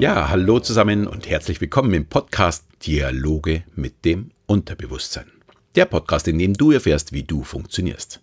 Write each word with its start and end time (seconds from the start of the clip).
Ja, 0.00 0.30
hallo 0.30 0.60
zusammen 0.60 1.06
und 1.06 1.28
herzlich 1.28 1.60
willkommen 1.60 1.92
im 1.92 2.06
Podcast 2.06 2.64
Dialoge 2.86 3.64
mit 3.74 4.06
dem 4.06 4.30
Unterbewusstsein. 4.46 5.26
Der 5.74 5.84
Podcast, 5.84 6.26
in 6.26 6.38
dem 6.38 6.54
du 6.54 6.72
erfährst, 6.72 7.12
wie 7.12 7.22
du 7.22 7.44
funktionierst. 7.44 8.22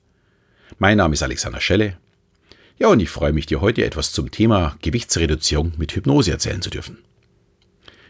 Mein 0.79 0.97
Name 0.97 1.13
ist 1.13 1.21
Alexander 1.21 1.61
Schelle. 1.61 1.97
Ja, 2.79 2.87
und 2.87 2.99
ich 2.99 3.11
freue 3.11 3.31
mich, 3.31 3.45
dir 3.45 3.61
heute 3.61 3.85
etwas 3.85 4.11
zum 4.11 4.31
Thema 4.31 4.75
Gewichtsreduzierung 4.81 5.73
mit 5.77 5.91
Hypnose 5.91 6.31
erzählen 6.31 6.63
zu 6.63 6.71
dürfen. 6.71 6.97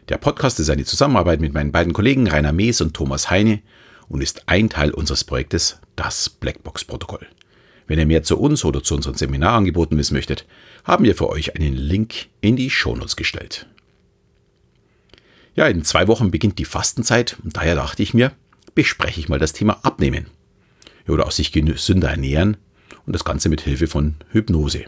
Der 0.08 0.18
Podcast 0.18 0.62
ist 0.62 0.70
eine 0.70 0.86
Zusammenarbeit 0.86 1.42
mit 1.42 1.54
meinen 1.54 1.74
beiden 1.74 1.92
Kollegen 1.92 2.30
Rainer 2.30 2.54
Mees 2.54 2.80
und 2.80 2.94
Thomas 2.94 3.30
Heine 3.30 3.62
und 4.08 4.22
ist 4.22 4.44
ein 4.48 4.70
Teil 4.70 4.92
unseres 4.92 5.26
Projektes 5.26 5.82
Das 5.98 6.30
Blackbox-Protokoll. 6.30 7.28
Wenn 7.88 8.00
ihr 8.00 8.06
mehr 8.06 8.24
zu 8.24 8.38
uns 8.38 8.66
oder 8.66 8.84
zu 8.84 8.96
unseren 8.96 9.16
Seminarangeboten 9.16 9.98
wissen 9.98 10.14
möchtet, 10.14 10.46
haben 10.84 11.06
wir 11.06 11.16
für 11.16 11.30
euch 11.30 11.56
einen 11.56 11.74
Link 11.74 12.28
in 12.42 12.58
die 12.58 12.70
Shownotes 12.70 13.16
gestellt. 13.16 13.66
Ja, 15.56 15.68
in 15.68 15.84
zwei 15.84 16.08
Wochen 16.08 16.30
beginnt 16.30 16.60
die 16.60 16.66
Fastenzeit 16.66 17.38
und 17.44 17.58
daher 17.58 17.76
dachte 17.76 18.04
ich 18.04 18.14
mir, 18.14 18.34
bespreche 18.76 19.20
ich 19.20 19.30
mal 19.30 19.40
das 19.40 19.54
Thema 19.54 19.80
Abnehmen. 19.84 20.28
Oder 21.08 21.26
auch 21.26 21.32
sich 21.32 21.54
gesünder 21.54 22.10
ernähren 22.10 22.58
und 23.06 23.14
das 23.14 23.24
Ganze 23.24 23.48
mit 23.50 23.62
Hilfe 23.62 23.88
von 23.88 24.16
Hypnose. 24.32 24.86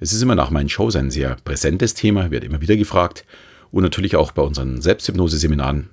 Es 0.00 0.12
ist 0.12 0.22
immer 0.22 0.34
nach 0.34 0.50
meinen 0.50 0.68
Shows 0.68 0.96
ein 0.96 1.10
sehr 1.10 1.36
präsentes 1.44 1.94
Thema, 1.94 2.30
wird 2.30 2.44
immer 2.44 2.60
wieder 2.60 2.76
gefragt 2.76 3.24
und 3.70 3.82
natürlich 3.82 4.16
auch 4.16 4.32
bei 4.32 4.42
unseren 4.42 4.80
Selbsthypnose-Seminaren 4.80 5.90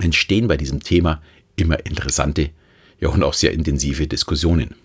entstehen 0.00 0.48
bei 0.48 0.56
diesem 0.56 0.82
Thema 0.82 1.20
immer 1.56 1.84
interessante, 1.84 2.50
ja 3.00 3.08
und 3.08 3.22
auch 3.22 3.34
sehr 3.34 3.52
intensive 3.52 4.06
Diskussionen. 4.06 4.76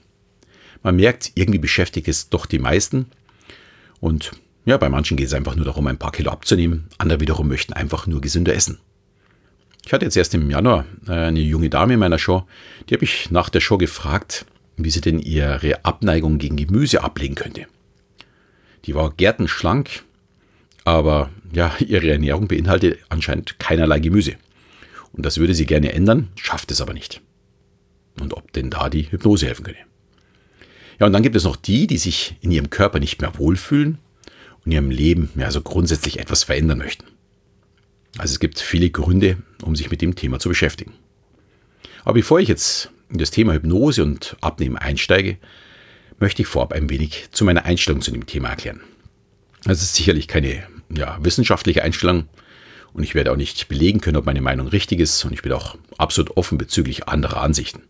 Man 0.83 0.95
merkt, 0.95 1.31
irgendwie 1.35 1.59
beschäftigt 1.59 2.07
es 2.07 2.29
doch 2.29 2.45
die 2.45 2.59
meisten. 2.59 3.07
Und 3.99 4.31
ja, 4.65 4.77
bei 4.77 4.89
manchen 4.89 5.17
geht 5.17 5.27
es 5.27 5.33
einfach 5.33 5.55
nur 5.55 5.65
darum, 5.65 5.87
ein 5.87 5.97
paar 5.97 6.11
Kilo 6.11 6.31
abzunehmen. 6.31 6.89
Andere 6.97 7.19
wiederum 7.19 7.47
möchten 7.47 7.73
einfach 7.73 8.07
nur 8.07 8.21
gesünder 8.21 8.53
essen. 8.53 8.79
Ich 9.85 9.93
hatte 9.93 10.03
jetzt 10.03 10.17
erst 10.17 10.33
im 10.35 10.49
Januar 10.49 10.85
äh, 11.07 11.13
eine 11.13 11.39
junge 11.39 11.69
Dame 11.69 11.93
in 11.93 11.99
meiner 11.99 12.19
Show, 12.19 12.45
die 12.89 12.93
habe 12.93 13.05
ich 13.05 13.31
nach 13.31 13.49
der 13.49 13.61
Show 13.61 13.77
gefragt, 13.77 14.45
wie 14.75 14.89
sie 14.89 14.99
denn 14.99 15.19
ihre 15.19 15.85
Abneigung 15.85 16.37
gegen 16.37 16.57
Gemüse 16.57 17.03
ablegen 17.03 17.35
könnte. 17.35 17.67
Die 18.85 18.95
war 18.95 19.11
gärtenschlank, 19.11 20.03
aber 20.83 21.29
ja, 21.53 21.73
ihre 21.79 22.11
Ernährung 22.11 22.49
beinhaltet 22.49 22.99
anscheinend 23.07 23.59
keinerlei 23.59 23.99
Gemüse. 23.99 24.35
Und 25.13 25.25
das 25.25 25.37
würde 25.37 25.53
sie 25.53 25.65
gerne 25.65 25.93
ändern, 25.93 26.27
schafft 26.35 26.69
es 26.71 26.81
aber 26.81 26.93
nicht. 26.93 27.21
Und 28.19 28.33
ob 28.33 28.51
denn 28.51 28.69
da 28.69 28.89
die 28.89 29.09
Hypnose 29.09 29.45
helfen 29.45 29.63
könne. 29.63 29.77
Ja, 30.99 31.05
und 31.05 31.13
dann 31.13 31.23
gibt 31.23 31.35
es 31.35 31.43
noch 31.43 31.55
die, 31.55 31.87
die 31.87 31.97
sich 31.97 32.35
in 32.41 32.51
ihrem 32.51 32.69
Körper 32.69 32.99
nicht 32.99 33.21
mehr 33.21 33.37
wohlfühlen 33.37 33.99
und 34.65 34.71
ihrem 34.71 34.89
Leben 34.89 35.29
ja 35.35 35.51
so 35.51 35.61
grundsätzlich 35.61 36.19
etwas 36.19 36.43
verändern 36.43 36.79
möchten. 36.79 37.05
Also 38.17 38.33
es 38.33 38.39
gibt 38.39 38.59
viele 38.59 38.89
Gründe, 38.89 39.37
um 39.61 39.75
sich 39.75 39.91
mit 39.91 40.01
dem 40.01 40.15
Thema 40.15 40.39
zu 40.39 40.49
beschäftigen. 40.49 40.93
Aber 42.03 42.13
bevor 42.13 42.39
ich 42.39 42.47
jetzt 42.47 42.89
in 43.09 43.19
das 43.19 43.31
Thema 43.31 43.53
Hypnose 43.53 44.03
und 44.03 44.35
Abnehmen 44.41 44.77
einsteige, 44.77 45.37
möchte 46.19 46.41
ich 46.41 46.47
vorab 46.47 46.73
ein 46.73 46.89
wenig 46.89 47.27
zu 47.31 47.45
meiner 47.45 47.65
Einstellung 47.65 48.01
zu 48.01 48.11
dem 48.11 48.25
Thema 48.25 48.49
erklären. 48.49 48.81
Das 49.63 49.81
ist 49.81 49.95
sicherlich 49.95 50.27
keine 50.27 50.63
ja, 50.89 51.17
wissenschaftliche 51.21 51.83
Einstellung 51.83 52.27
und 52.93 53.03
ich 53.03 53.13
werde 53.13 53.31
auch 53.31 53.35
nicht 53.35 53.67
belegen 53.67 54.01
können, 54.01 54.17
ob 54.17 54.25
meine 54.25 54.41
Meinung 54.41 54.67
richtig 54.67 54.99
ist 54.99 55.23
und 55.25 55.33
ich 55.33 55.43
bin 55.43 55.51
auch 55.51 55.77
absolut 55.97 56.35
offen 56.37 56.57
bezüglich 56.57 57.07
anderer 57.07 57.41
Ansichten. 57.41 57.83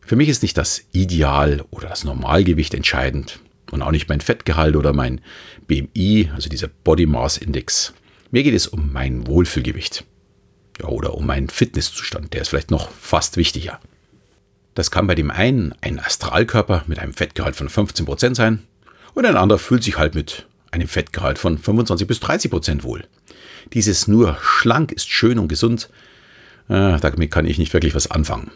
Für 0.00 0.16
mich 0.16 0.28
ist 0.28 0.42
nicht 0.42 0.56
das 0.56 0.82
Ideal 0.92 1.64
oder 1.70 1.88
das 1.88 2.04
Normalgewicht 2.04 2.74
entscheidend 2.74 3.40
und 3.70 3.82
auch 3.82 3.90
nicht 3.90 4.08
mein 4.08 4.20
Fettgehalt 4.20 4.76
oder 4.76 4.92
mein 4.92 5.20
BMI, 5.66 6.30
also 6.34 6.48
dieser 6.48 6.68
Body 6.68 7.06
Mass 7.06 7.36
Index. 7.38 7.94
Mir 8.30 8.42
geht 8.42 8.54
es 8.54 8.66
um 8.66 8.92
mein 8.92 9.26
Wohlfühlgewicht. 9.26 10.04
Ja, 10.80 10.88
oder 10.88 11.14
um 11.14 11.26
meinen 11.26 11.48
Fitnesszustand, 11.48 12.32
der 12.32 12.42
ist 12.42 12.48
vielleicht 12.48 12.70
noch 12.70 12.90
fast 12.90 13.36
wichtiger. 13.36 13.80
Das 14.74 14.90
kann 14.90 15.06
bei 15.06 15.14
dem 15.14 15.30
einen 15.30 15.74
ein 15.80 15.98
Astralkörper 15.98 16.84
mit 16.86 16.98
einem 16.98 17.12
Fettgehalt 17.12 17.56
von 17.56 17.68
15% 17.68 18.34
sein 18.34 18.62
und 19.14 19.26
ein 19.26 19.36
anderer 19.36 19.58
fühlt 19.58 19.82
sich 19.82 19.98
halt 19.98 20.14
mit 20.14 20.46
einem 20.70 20.88
Fettgehalt 20.88 21.38
von 21.38 21.58
25 21.58 22.06
bis 22.06 22.22
30% 22.22 22.82
wohl. 22.82 23.04
Dieses 23.72 24.08
nur 24.08 24.38
schlank 24.40 24.92
ist 24.92 25.10
schön 25.10 25.38
und 25.38 25.48
gesund, 25.48 25.90
äh, 26.68 26.98
damit 26.98 27.30
kann 27.30 27.46
ich 27.46 27.58
nicht 27.58 27.72
wirklich 27.74 27.94
was 27.94 28.10
anfangen. 28.10 28.50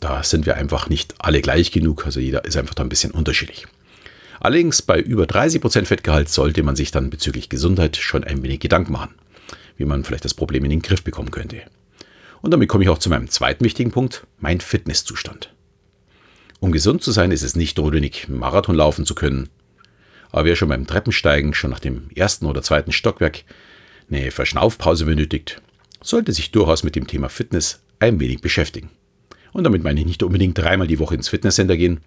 Da 0.00 0.22
sind 0.22 0.46
wir 0.46 0.56
einfach 0.56 0.88
nicht 0.88 1.14
alle 1.18 1.40
gleich 1.40 1.72
genug, 1.72 2.04
also 2.06 2.20
jeder 2.20 2.44
ist 2.44 2.56
einfach 2.56 2.74
da 2.74 2.82
ein 2.82 2.88
bisschen 2.88 3.12
unterschiedlich. 3.12 3.66
Allerdings 4.40 4.82
bei 4.82 5.00
über 5.00 5.24
30% 5.24 5.86
Fettgehalt 5.86 6.28
sollte 6.28 6.62
man 6.62 6.76
sich 6.76 6.90
dann 6.90 7.10
bezüglich 7.10 7.48
Gesundheit 7.48 7.96
schon 7.96 8.24
ein 8.24 8.42
wenig 8.42 8.60
Gedanken 8.60 8.92
machen, 8.92 9.14
wie 9.76 9.86
man 9.86 10.04
vielleicht 10.04 10.24
das 10.24 10.34
Problem 10.34 10.64
in 10.64 10.70
den 10.70 10.82
Griff 10.82 11.02
bekommen 11.02 11.30
könnte. 11.30 11.62
Und 12.42 12.50
damit 12.50 12.68
komme 12.68 12.84
ich 12.84 12.90
auch 12.90 12.98
zu 12.98 13.08
meinem 13.08 13.28
zweiten 13.30 13.64
wichtigen 13.64 13.90
Punkt, 13.90 14.26
mein 14.38 14.60
Fitnesszustand. 14.60 15.52
Um 16.60 16.72
gesund 16.72 17.02
zu 17.02 17.12
sein, 17.12 17.32
ist 17.32 17.42
es 17.42 17.56
nicht 17.56 17.78
notwendig, 17.78 18.28
Marathon 18.28 18.74
laufen 18.74 19.06
zu 19.06 19.14
können. 19.14 19.48
Aber 20.30 20.44
wer 20.44 20.56
schon 20.56 20.68
beim 20.68 20.86
Treppensteigen 20.86 21.54
schon 21.54 21.70
nach 21.70 21.80
dem 21.80 22.10
ersten 22.14 22.46
oder 22.46 22.62
zweiten 22.62 22.92
Stockwerk 22.92 23.44
eine 24.10 24.30
Verschnaufpause 24.30 25.06
benötigt, 25.06 25.60
sollte 26.02 26.32
sich 26.32 26.50
durchaus 26.50 26.82
mit 26.82 26.94
dem 26.94 27.06
Thema 27.06 27.28
Fitness 27.28 27.80
ein 27.98 28.20
wenig 28.20 28.40
beschäftigen. 28.40 28.90
Und 29.56 29.64
damit 29.64 29.82
meine 29.82 29.98
ich 30.00 30.04
nicht 30.04 30.22
unbedingt 30.22 30.58
dreimal 30.58 30.86
die 30.86 30.98
Woche 30.98 31.14
ins 31.14 31.30
Fitnesscenter 31.30 31.78
gehen, 31.78 32.00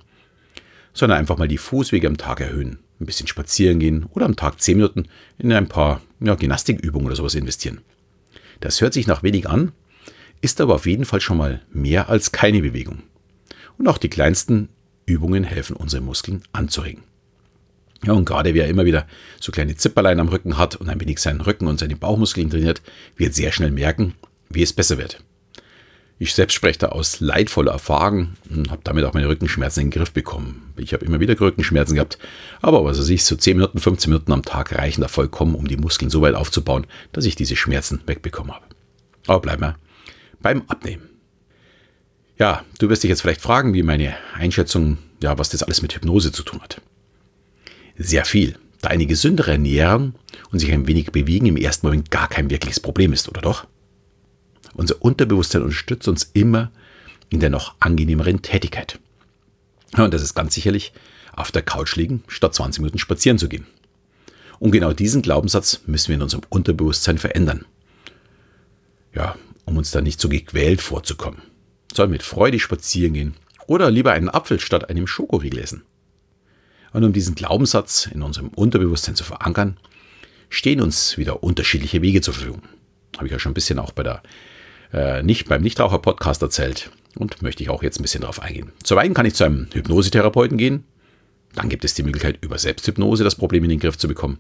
sondern 0.94 1.18
einfach 1.18 1.40
mal 1.40 1.48
die 1.48 1.58
Fußwege 1.58 2.06
am 2.06 2.16
Tag 2.16 2.42
erhöhen, 2.42 2.78
ein 3.00 3.08
bisschen 3.08 3.26
spazieren 3.26 3.80
gehen 3.80 4.06
oder 4.12 4.28
am 4.28 4.36
Tag 4.36 4.62
zehn 4.62 4.78
Minuten 4.78 5.08
in 5.40 5.52
ein 5.52 5.68
paar 5.68 6.04
ja, 6.20 6.36
Gymnastikübungen 6.36 7.08
oder 7.08 7.16
sowas 7.16 7.34
investieren. 7.34 7.82
Das 8.60 8.82
hört 8.82 8.94
sich 8.94 9.08
nach 9.08 9.24
wenig 9.24 9.50
an, 9.50 9.72
ist 10.42 10.62
aber 10.62 10.76
auf 10.76 10.86
jeden 10.86 11.06
Fall 11.06 11.22
schon 11.22 11.38
mal 11.38 11.64
mehr 11.74 12.08
als 12.08 12.32
keine 12.32 12.62
Bewegung. 12.62 13.02
Und 13.80 13.88
auch 13.88 13.98
die 13.98 14.10
kleinsten 14.10 14.70
Übungen 15.08 15.44
helfen 15.44 15.76
unsere 15.76 16.04
Muskeln 16.04 16.44
anzuregen. 16.52 17.02
Ja, 18.06 18.14
und 18.14 18.26
gerade 18.26 18.54
wer 18.54 18.68
immer 18.68 18.86
wieder 18.86 19.08
so 19.42 19.52
kleine 19.52 19.76
Zipperlein 19.76 20.20
am 20.20 20.30
Rücken 20.30 20.60
hat 20.60 20.76
und 20.76 20.88
ein 20.88 21.02
wenig 21.02 21.18
seinen 21.18 21.42
Rücken 21.42 21.66
und 21.66 21.80
seine 21.80 21.96
Bauchmuskeln 21.96 22.52
trainiert, 22.52 22.84
wird 23.18 23.34
sehr 23.34 23.52
schnell 23.52 23.72
merken, 23.72 24.14
wie 24.50 24.62
es 24.62 24.72
besser 24.72 25.00
wird. 25.00 25.24
Ich 26.22 26.34
selbst 26.34 26.54
spreche 26.54 26.80
da 26.80 26.88
aus 26.88 27.22
leidvoller 27.22 27.72
Erfahrung 27.72 28.34
und 28.50 28.70
habe 28.70 28.82
damit 28.84 29.06
auch 29.06 29.14
meine 29.14 29.30
Rückenschmerzen 29.30 29.84
in 29.84 29.90
den 29.90 29.98
Griff 29.98 30.12
bekommen. 30.12 30.74
Ich 30.76 30.92
habe 30.92 31.06
immer 31.06 31.22
wieder 31.22 31.40
Rückenschmerzen 31.40 31.96
gehabt, 31.96 32.20
aber 32.62 32.84
was 32.84 33.00
weiß 33.00 33.08
ich, 33.08 33.24
so 33.24 33.38
10 33.38 33.56
Minuten, 33.56 33.80
15 33.80 34.12
Minuten 34.12 34.34
am 34.34 34.44
Tag 34.44 34.78
reichen 34.78 35.00
da 35.00 35.08
vollkommen, 35.08 35.56
um 35.56 35.66
die 35.66 35.78
Muskeln 35.78 36.12
so 36.12 36.22
weit 36.22 36.36
aufzubauen, 36.36 36.86
dass 37.14 37.24
ich 37.24 37.36
diese 37.36 37.56
Schmerzen 37.56 38.02
wegbekommen 38.06 38.54
habe. 38.54 38.66
Aber 39.28 39.40
bleiben 39.40 39.62
wir 39.62 39.78
beim 40.42 40.64
Abnehmen. 40.68 41.04
Ja, 42.38 42.66
du 42.80 42.90
wirst 42.90 43.04
dich 43.04 43.10
jetzt 43.10 43.22
vielleicht 43.22 43.42
fragen, 43.42 43.74
wie 43.74 43.84
meine 43.84 44.16
Einschätzung, 44.34 44.98
ja, 45.22 45.38
was 45.38 45.50
das 45.50 45.64
alles 45.64 45.82
mit 45.82 45.96
Hypnose 45.96 46.34
zu 46.34 46.44
tun 46.44 46.62
hat. 46.62 46.82
Sehr 47.98 48.26
viel, 48.26 48.58
da 48.82 48.90
eine 48.90 49.06
gesündere 49.06 49.52
Ernährung 49.52 50.16
und 50.52 50.60
sich 50.60 50.72
ein 50.72 50.88
wenig 50.88 51.12
bewegen 51.14 51.46
im 51.46 51.58
ersten 51.58 51.88
Moment 51.88 52.12
gar 52.12 52.28
kein 52.28 52.50
wirkliches 52.50 52.82
Problem 52.82 53.14
ist, 53.14 53.30
oder 53.30 53.42
doch? 53.42 53.68
Unser 54.74 55.02
Unterbewusstsein 55.02 55.64
unterstützt 55.64 56.08
uns 56.08 56.30
immer 56.34 56.72
in 57.30 57.40
der 57.40 57.50
noch 57.50 57.76
angenehmeren 57.80 58.42
Tätigkeit. 58.42 59.00
Und 59.98 60.14
das 60.14 60.22
ist 60.22 60.36
ganz 60.36 60.54
sicherlich 60.54 60.94
auf 61.34 61.52
der 61.52 61.62
Couch 61.62 61.96
liegen, 61.96 62.24
statt 62.28 62.54
20 62.54 62.82
Minuten 62.82 63.00
spazieren 63.00 63.38
zu 63.38 63.50
gehen. 63.50 63.66
Und 64.60 64.72
genau 64.72 64.94
diesen 64.94 65.22
Glaubenssatz 65.22 65.82
müssen 65.86 66.10
wir 66.10 66.16
in 66.16 66.22
unserem 66.22 66.44
Unterbewusstsein 66.50 67.18
verändern. 67.18 67.66
Ja, 69.14 69.36
um 69.66 69.78
uns 69.78 69.92
da 69.92 70.02
nicht 70.02 70.20
so 70.20 70.30
gequält 70.30 70.82
vorzukommen. 70.82 71.42
Sollen 71.94 72.12
mit 72.12 72.24
Freude 72.24 72.60
spazieren 72.60 73.14
gehen 73.14 73.36
oder 73.68 73.90
lieber 73.90 74.12
einen 74.12 74.30
Apfel 74.30 74.60
statt 74.60 74.90
einem 74.90 75.08
Schokoriegel 75.08 75.60
essen. 75.60 75.84
Und 76.92 77.04
um 77.04 77.14
diesen 77.14 77.36
Glaubenssatz 77.36 78.08
in 78.08 78.22
unserem 78.22 78.50
Unterbewusstsein 78.50 79.16
zu 79.16 79.24
verankern, 79.24 79.78
stehen 80.50 80.82
uns 80.82 81.18
wieder 81.18 81.44
unterschiedliche 81.44 82.02
Wege 82.02 82.22
zur 82.22 82.34
Verfügung. 82.34 82.64
Habe 83.16 83.28
ich 83.28 83.32
ja 83.32 83.40
schon 83.40 83.52
ein 83.52 83.56
bisschen 83.56 83.80
auch 83.80 83.92
bei 83.92 84.04
der 84.04 84.24
äh, 84.94 85.24
nicht 85.24 85.48
beim 85.48 85.62
Nichtraucher-Podcast 85.62 86.42
erzählt 86.42 86.92
und 87.18 87.42
möchte 87.42 87.64
ich 87.64 87.70
auch 87.70 87.84
jetzt 87.84 88.00
ein 88.00 88.04
bisschen 88.04 88.22
darauf 88.22 88.42
eingehen. 88.42 88.72
Zum 88.84 88.98
einen 88.98 89.14
kann 89.14 89.26
ich 89.26 89.36
zu 89.36 89.44
einem 89.44 89.68
Hypnosetherapeuten 89.74 90.58
gehen. 90.58 90.86
Dann 91.56 91.70
gibt 91.70 91.84
es 91.84 91.94
die 91.94 92.04
Möglichkeit, 92.04 92.38
über 92.42 92.58
Selbsthypnose 92.58 93.24
das 93.24 93.36
Problem 93.36 93.64
in 93.64 93.70
den 93.70 93.80
Griff 93.80 93.98
zu 93.98 94.08
bekommen. 94.08 94.40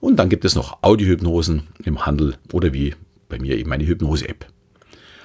Und 0.00 0.16
dann 0.16 0.28
gibt 0.28 0.44
es 0.44 0.54
noch 0.54 0.82
Audiohypnosen 0.82 1.68
im 1.84 2.06
Handel 2.06 2.36
oder 2.52 2.72
wie 2.72 2.94
bei 3.28 3.38
mir 3.38 3.56
eben 3.56 3.72
eine 3.72 3.86
Hypnose-App. 3.86 4.46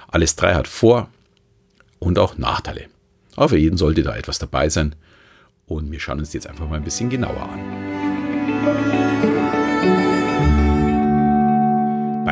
Alles 0.08 0.36
drei 0.36 0.54
hat 0.54 0.68
Vor- 0.68 1.08
und 1.98 2.18
auch 2.18 2.36
Nachteile. 2.36 2.86
Aber 3.36 3.50
für 3.50 3.58
jeden 3.58 3.76
sollte 3.76 4.02
da 4.02 4.16
etwas 4.16 4.38
dabei 4.38 4.68
sein. 4.68 4.94
Und 5.66 5.90
wir 5.90 6.00
schauen 6.00 6.18
uns 6.18 6.32
jetzt 6.32 6.46
einfach 6.46 6.68
mal 6.68 6.76
ein 6.76 6.84
bisschen 6.84 7.08
genauer 7.08 7.48
an. 7.48 9.01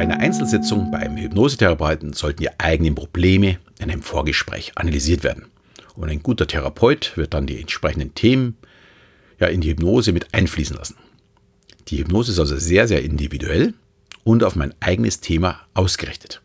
Einer 0.00 0.18
Einzelsitzung 0.18 0.90
bei 0.90 0.98
einem 1.00 1.18
Hypnosetherapeuten 1.18 2.14
sollten 2.14 2.42
die 2.42 2.58
eigenen 2.58 2.94
Probleme 2.94 3.58
in 3.78 3.90
einem 3.90 4.00
Vorgespräch 4.00 4.72
analysiert 4.76 5.22
werden. 5.22 5.46
Und 5.94 6.08
ein 6.08 6.22
guter 6.22 6.46
Therapeut 6.46 7.16
wird 7.16 7.34
dann 7.34 7.46
die 7.46 7.60
entsprechenden 7.60 8.14
Themen 8.14 8.56
ja, 9.38 9.48
in 9.48 9.60
die 9.60 9.68
Hypnose 9.68 10.12
mit 10.12 10.32
einfließen 10.32 10.74
lassen. 10.74 10.96
Die 11.88 11.98
Hypnose 11.98 12.32
ist 12.32 12.38
also 12.38 12.56
sehr, 12.56 12.88
sehr 12.88 13.02
individuell 13.02 13.74
und 14.24 14.42
auf 14.42 14.56
mein 14.56 14.72
eigenes 14.80 15.20
Thema 15.20 15.60
ausgerichtet. 15.74 16.40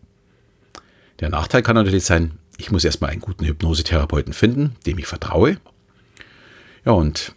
Der 1.21 1.29
Nachteil 1.29 1.61
kann 1.61 1.75
natürlich 1.75 2.03
sein, 2.03 2.31
ich 2.57 2.71
muss 2.71 2.83
erstmal 2.83 3.11
einen 3.11 3.21
guten 3.21 3.45
Hypnosetherapeuten 3.45 4.33
finden, 4.33 4.75
dem 4.85 4.97
ich 4.97 5.07
vertraue. 5.07 5.57
Ja, 6.85 6.91
und 6.91 7.33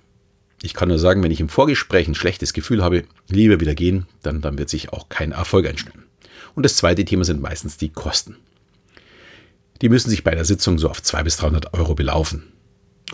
ich 0.62 0.75
kann 0.75 0.88
nur 0.88 0.99
sagen, 0.99 1.23
wenn 1.23 1.31
ich 1.31 1.41
im 1.41 1.49
Vorgespräch 1.49 2.09
ein 2.09 2.17
schlechtes 2.17 2.53
Gefühl 2.53 2.82
habe, 2.82 3.05
lieber 3.29 3.61
wieder 3.61 3.76
gehen, 3.76 4.06
dann, 4.23 4.41
dann 4.41 4.59
wird 4.59 4.69
sich 4.69 4.93
auch 4.93 5.09
kein 5.09 5.31
Erfolg 5.31 5.69
einstellen. 5.69 6.08
Und 6.55 6.65
das 6.65 6.77
zweite 6.77 7.05
Thema 7.05 7.25
sind 7.25 7.41
meistens 7.41 7.77
die 7.77 7.91
Kosten. 7.91 8.37
Die 9.81 9.89
müssen 9.89 10.11
sich 10.11 10.25
bei 10.25 10.35
der 10.35 10.45
Sitzung 10.45 10.79
so 10.79 10.91
auf 10.91 11.03
200 11.03 11.25
bis 11.25 11.37
300 11.37 11.75
Euro 11.75 11.95
belaufen, 11.95 12.45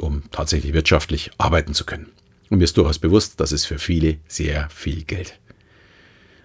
um 0.00 0.22
tatsächlich 0.30 0.72
wirtschaftlich 0.72 1.30
arbeiten 1.38 1.74
zu 1.74 1.84
können. 1.84 2.10
Und 2.50 2.58
mir 2.58 2.64
ist 2.64 2.76
durchaus 2.76 2.98
bewusst, 2.98 3.40
das 3.40 3.52
ist 3.52 3.66
für 3.66 3.78
viele 3.78 4.18
sehr 4.28 4.68
viel 4.70 5.04
Geld. 5.04 5.38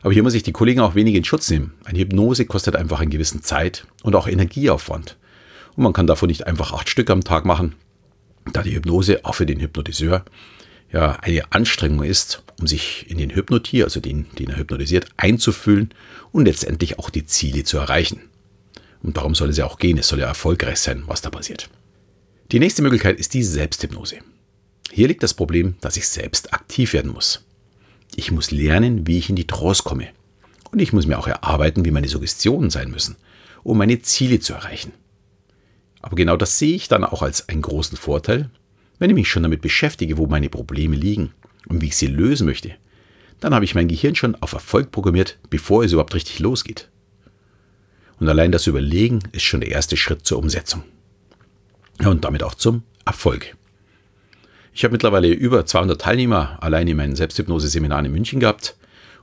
Aber 0.02 0.14
hier 0.14 0.24
muss 0.24 0.34
ich 0.34 0.44
die 0.44 0.52
Kollegen 0.52 0.80
auch 0.80 0.96
wenig 0.96 1.16
in 1.16 1.26
Schutz 1.26 1.50
nehmen. 1.50 1.74
Eine 1.84 2.00
Hypnose 2.00 2.46
kostet 2.46 2.76
einfach 2.76 3.00
einen 3.00 3.12
gewissen 3.12 3.44
Zeit 3.44 3.86
und 4.04 4.16
auch 4.16 4.28
Energieaufwand. 4.28 5.18
Und 5.76 5.84
man 5.84 5.94
kann 5.94 6.08
davon 6.08 6.28
nicht 6.28 6.48
einfach 6.48 6.74
acht 6.74 6.90
Stück 6.90 7.10
am 7.10 7.24
Tag 7.24 7.46
machen, 7.46 7.76
da 8.54 8.64
die 8.64 8.76
Hypnose 8.76 9.26
auch 9.26 9.36
für 9.36 9.46
den 9.46 9.60
Hypnotiseur 9.60 10.24
ja 10.92 11.14
eine 11.22 11.52
Anstrengung 11.52 12.04
ist, 12.04 12.44
um 12.60 12.68
sich 12.68 13.10
in 13.10 13.18
den 13.18 13.34
Hypnotier, 13.34 13.86
also 13.86 14.00
den, 14.00 14.28
den 14.38 14.50
er 14.50 14.58
hypnotisiert, 14.58 15.08
einzufühlen 15.18 15.90
und 16.32 16.46
letztendlich 16.46 17.00
auch 17.00 17.10
die 17.10 17.26
Ziele 17.26 17.64
zu 17.64 17.78
erreichen. 17.78 18.22
Und 19.02 19.18
darum 19.18 19.36
soll 19.36 19.50
es 19.50 19.58
ja 19.58 19.66
auch 19.66 19.80
gehen, 19.80 19.98
es 19.98 20.08
soll 20.08 20.20
ja 20.20 20.28
erfolgreich 20.28 20.80
sein, 20.80 21.04
was 21.08 21.22
da 21.22 21.30
passiert. 21.30 21.70
Die 22.52 22.60
nächste 22.60 22.82
Möglichkeit 22.82 23.20
ist 23.20 23.34
die 23.34 23.44
Selbsthypnose. 23.44 24.18
Hier 24.92 25.08
liegt 25.08 25.24
das 25.24 25.36
Problem, 25.36 25.76
dass 25.82 25.98
ich 25.98 26.08
selbst 26.08 26.54
aktiv 26.54 26.94
werden 26.94 27.12
muss. 27.12 27.46
Ich 28.16 28.32
muss 28.32 28.52
lernen, 28.52 29.06
wie 29.06 29.20
ich 29.20 29.30
in 29.30 29.36
die 29.36 29.48
Trance 29.48 29.84
komme. 29.84 30.10
Und 30.72 30.80
ich 30.80 30.94
muss 30.94 31.06
mir 31.06 31.20
auch 31.20 31.28
erarbeiten, 31.28 31.86
wie 31.86 31.92
meine 31.92 32.08
Suggestionen 32.08 32.70
sein 32.70 32.90
müssen, 32.90 33.16
um 33.64 33.78
meine 33.78 34.02
Ziele 34.02 34.40
zu 34.40 34.54
erreichen. 34.54 34.92
Aber 36.02 36.16
genau 36.16 36.38
das 36.38 36.58
sehe 36.58 36.76
ich 36.76 36.88
dann 36.88 37.04
auch 37.04 37.22
als 37.22 37.50
einen 37.50 37.62
großen 37.62 37.98
Vorteil, 37.98 38.50
wenn 39.00 39.10
ich 39.10 39.16
mich 39.16 39.30
schon 39.30 39.44
damit 39.44 39.62
beschäftige, 39.62 40.18
wo 40.18 40.28
meine 40.28 40.50
Probleme 40.50 40.96
liegen 40.96 41.32
und 41.68 41.82
wie 41.82 41.88
ich 41.88 41.96
sie 41.96 42.08
lösen 42.08 42.46
möchte. 42.46 42.76
Dann 43.40 43.56
habe 43.56 43.66
ich 43.66 43.76
mein 43.76 43.88
Gehirn 43.88 44.16
schon 44.16 44.36
auf 44.36 44.54
Erfolg 44.54 44.92
programmiert, 44.92 45.40
bevor 45.50 45.84
es 45.84 45.94
überhaupt 45.94 46.14
richtig 46.14 46.40
losgeht. 46.40 46.90
Und 48.20 48.28
allein 48.28 48.52
das 48.52 48.68
Überlegen 48.68 49.20
ist 49.32 49.44
schon 49.44 49.62
der 49.62 49.72
erste 49.72 49.96
Schritt 49.96 50.26
zur 50.26 50.40
Umsetzung. 50.40 50.84
Und 52.06 52.26
damit 52.26 52.44
auch 52.44 52.54
zum 52.54 52.84
Erfolg. 53.06 53.56
Ich 54.74 54.84
habe 54.84 54.92
mittlerweile 54.92 55.30
über 55.30 55.66
200 55.66 56.00
Teilnehmer 56.00 56.58
allein 56.62 56.88
in 56.88 56.98
meinen 56.98 57.16
Selbsthypnose-Seminaren 57.16 58.06
in 58.06 58.12
München 58.12 58.40
gehabt. 58.40 58.76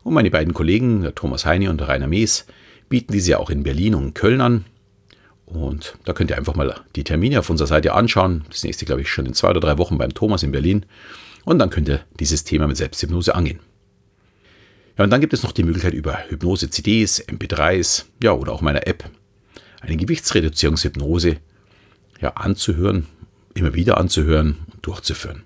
Und 0.03 0.15
meine 0.15 0.31
beiden 0.31 0.55
Kollegen, 0.55 1.11
Thomas 1.15 1.45
Heine 1.45 1.71
und 1.71 1.81
Rainer 1.83 2.07
Mees, 2.07 2.47
bieten 2.89 3.13
diese 3.13 3.39
auch 3.39 3.51
in 3.51 3.63
Berlin 3.63 3.95
und 3.95 4.15
Köln 4.15 4.41
an. 4.41 4.65
Und 5.47 5.97
da 6.05 6.13
könnt 6.13 6.31
ihr 6.31 6.37
einfach 6.37 6.57
mal 6.57 6.81
die 6.97 7.05
Termine 7.05 7.39
auf 7.39 7.51
unserer 7.51 7.69
Seite 7.69 7.95
anschauen. 7.95 8.45
Das 8.51 8.65
nächste, 8.65 8.85
glaube 8.85 9.03
ich, 9.03 9.09
schon 9.09 9.27
in 9.27 9.35
zwei 9.35 9.51
oder 9.51 9.61
drei 9.61 9.79
Wochen 9.79 9.97
beim 9.97 10.13
Thomas 10.13 10.43
in 10.43 10.53
Berlin. 10.53 10.85
Und 11.45 11.61
dann 11.61 11.71
könnt 11.71 11.89
ihr 11.89 12.01
dieses 12.19 12.45
Thema 12.45 12.67
mit 12.67 12.77
Selbsthypnose 12.77 13.35
angehen. 13.35 13.61
Ja, 14.99 15.05
und 15.05 15.11
dann 15.11 15.21
gibt 15.21 15.33
es 15.35 15.43
noch 15.43 15.53
die 15.53 15.63
Möglichkeit 15.63 15.95
über 15.95 16.19
Hypnose-CDs, 16.29 17.29
MP3s, 17.29 18.05
ja, 18.23 18.33
oder 18.33 18.53
auch 18.53 18.63
meiner 18.63 18.87
App, 18.87 19.09
eine 19.81 19.97
Gewichtsreduzierungshypnose 19.97 21.37
ja, 22.21 22.31
anzuhören, 22.31 23.07
immer 23.55 23.75
wieder 23.75 23.99
anzuhören 23.99 24.57
und 24.73 24.87
durchzuführen. 24.87 25.43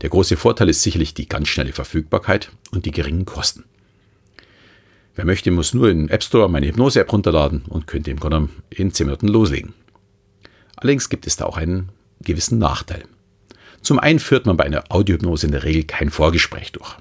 Der 0.00 0.10
große 0.10 0.36
Vorteil 0.36 0.68
ist 0.68 0.82
sicherlich 0.82 1.14
die 1.14 1.28
ganz 1.28 1.48
schnelle 1.48 1.72
Verfügbarkeit 1.72 2.50
und 2.72 2.86
die 2.86 2.90
geringen 2.90 3.26
Kosten. 3.26 3.64
Wer 5.14 5.24
möchte, 5.24 5.50
muss 5.50 5.74
nur 5.74 5.88
in 5.90 6.08
App 6.08 6.24
Store 6.24 6.48
meine 6.48 6.66
Hypnose-App 6.66 7.12
runterladen 7.12 7.62
und 7.68 7.86
könnte 7.86 8.10
im 8.10 8.18
Grunde 8.18 8.48
in 8.70 8.92
10 8.92 9.06
Minuten 9.06 9.28
loslegen. 9.28 9.74
Allerdings 10.76 11.08
gibt 11.08 11.26
es 11.26 11.36
da 11.36 11.44
auch 11.44 11.56
einen 11.56 11.90
gewissen 12.20 12.58
Nachteil. 12.58 13.04
Zum 13.80 13.98
einen 13.98 14.18
führt 14.18 14.46
man 14.46 14.56
bei 14.56 14.64
einer 14.64 14.84
Audiohypnose 14.88 15.46
in 15.46 15.52
der 15.52 15.62
Regel 15.62 15.84
kein 15.84 16.10
Vorgespräch 16.10 16.72
durch. 16.72 16.96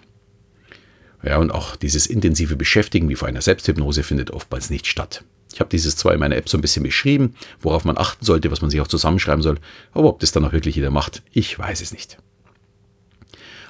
Ja, 1.23 1.37
und 1.37 1.51
auch 1.51 1.75
dieses 1.77 2.05
intensive 2.05 2.55
Beschäftigen 2.55 3.07
wie 3.09 3.15
vor 3.15 3.27
einer 3.27 3.41
Selbsthypnose 3.41 4.03
findet 4.03 4.31
oftmals 4.31 4.69
nicht 4.69 4.85
statt. 4.85 5.23
Ich 5.53 5.59
habe 5.59 5.69
dieses 5.69 5.95
zwar 5.95 6.13
in 6.13 6.19
meiner 6.19 6.35
App 6.35 6.49
so 6.49 6.57
ein 6.57 6.61
bisschen 6.61 6.83
beschrieben, 6.83 7.35
worauf 7.61 7.85
man 7.85 7.97
achten 7.97 8.25
sollte, 8.25 8.51
was 8.51 8.61
man 8.61 8.69
sich 8.69 8.81
auch 8.81 8.87
zusammenschreiben 8.87 9.41
soll, 9.41 9.57
aber 9.93 10.09
ob 10.09 10.19
das 10.19 10.31
dann 10.31 10.43
auch 10.45 10.51
wirklich 10.51 10.75
jeder 10.75 10.91
macht, 10.91 11.23
ich 11.31 11.57
weiß 11.57 11.81
es 11.81 11.93
nicht. 11.93 12.17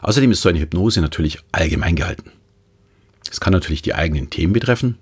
Außerdem 0.01 0.31
ist 0.31 0.41
so 0.41 0.49
eine 0.49 0.59
Hypnose 0.59 1.01
natürlich 1.01 1.39
allgemein 1.51 1.95
gehalten. 1.95 2.31
Es 3.33 3.39
kann 3.39 3.51
natürlich 3.51 3.81
die 3.81 3.95
eigenen 3.95 4.29
Themen 4.29 4.53
betreffen, 4.53 4.99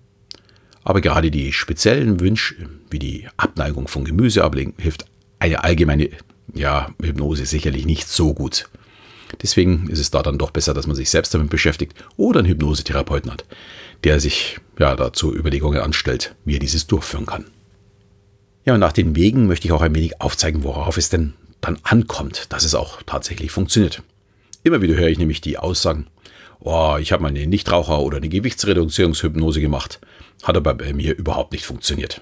aber 0.85 1.01
gerade 1.01 1.31
die 1.31 1.51
speziellen 1.51 2.21
Wünsche, 2.21 2.55
wie 2.89 2.97
die 2.97 3.27
Abneigung 3.35 3.89
von 3.89 4.05
Gemüse 4.05 4.45
ablegen, 4.45 4.73
hilft 4.77 5.03
eine 5.39 5.65
allgemeine 5.65 6.09
ja, 6.53 6.93
Hypnose 7.03 7.45
sicherlich 7.45 7.85
nicht 7.85 8.07
so 8.07 8.33
gut. 8.33 8.69
Deswegen 9.41 9.89
ist 9.89 9.99
es 9.99 10.11
da 10.11 10.23
dann 10.23 10.37
doch 10.37 10.51
besser, 10.51 10.73
dass 10.73 10.87
man 10.87 10.95
sich 10.95 11.09
selbst 11.09 11.33
damit 11.33 11.49
beschäftigt 11.49 11.93
oder 12.15 12.39
einen 12.39 12.47
Hypnosetherapeuten 12.47 13.29
hat, 13.29 13.43
der 14.05 14.21
sich 14.21 14.61
ja 14.79 14.95
dazu 14.95 15.35
Überlegungen 15.35 15.81
anstellt, 15.81 16.33
wie 16.45 16.55
er 16.55 16.59
dieses 16.59 16.87
durchführen 16.87 17.25
kann. 17.25 17.47
Ja, 18.63 18.75
und 18.75 18.79
nach 18.79 18.93
den 18.93 19.13
Wegen 19.17 19.47
möchte 19.47 19.67
ich 19.67 19.73
auch 19.73 19.81
ein 19.81 19.93
wenig 19.93 20.21
aufzeigen, 20.21 20.63
worauf 20.63 20.97
es 20.97 21.09
denn 21.09 21.33
dann 21.59 21.79
ankommt, 21.83 22.45
dass 22.53 22.63
es 22.63 22.75
auch 22.75 23.01
tatsächlich 23.05 23.51
funktioniert. 23.51 24.03
Immer 24.63 24.81
wieder 24.81 24.95
höre 24.95 25.09
ich 25.09 25.19
nämlich 25.19 25.41
die 25.41 25.57
Aussagen, 25.57 26.07
oh, 26.61 26.97
ich 26.99 27.11
habe 27.11 27.23
mal 27.23 27.29
eine 27.29 27.45
Nichtraucher- 27.45 27.99
oder 27.99 28.17
eine 28.17 28.29
Gewichtsreduzierungshypnose 28.29 29.61
gemacht, 29.61 29.99
hat 30.43 30.57
aber 30.57 30.73
bei 30.73 30.93
mir 30.93 31.15
überhaupt 31.17 31.51
nicht 31.51 31.65
funktioniert. 31.65 32.21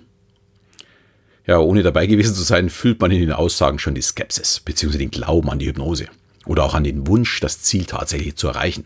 Ja, 1.46 1.60
ohne 1.60 1.84
dabei 1.84 2.06
gewesen 2.06 2.36
zu 2.36 2.44
sein, 2.44 2.70
fühlt 2.70 3.02
man 3.02 3.12
in 3.12 3.22
den 3.22 3.32
Aussagen 3.32 3.80
schon 3.80 3.96
die 3.96 4.02
Skepsis 4.02 4.60
bzw. 4.60 4.98
den 4.98 5.12
Glauben 5.12 5.50
an 5.50 5.60
die 5.60 5.68
Hypnose 5.68 6.08
oder 6.46 6.64
auch 6.64 6.74
an 6.74 6.84
den 6.84 7.08
Wunsch, 7.08 7.40
das 7.40 7.62
Ziel 7.62 7.86
tatsächlich 7.86 8.36
zu 8.36 8.48
erreichen. 8.48 8.86